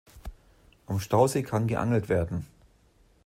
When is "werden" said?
2.09-2.47